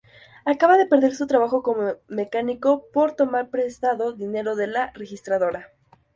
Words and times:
Acaba 0.45 0.79
de 0.79 0.87
perder 0.87 1.13
su 1.13 1.27
trabajo 1.27 1.61
como 1.61 1.93
mecánico 2.07 2.87
por 2.91 3.15
"tomar 3.15 3.51
prestado 3.51 4.13
dinero 4.13 4.55
de 4.55 4.65
la 4.65 4.91
registradora". 4.95 5.69